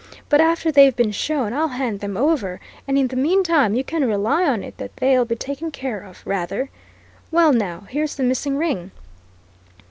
[0.29, 4.03] But after they've been shown, I'll hand them over and in the meantime you can
[4.07, 6.71] rely on it that they'll be taken care of rather!
[7.29, 8.89] Well, now, here's the missing ring!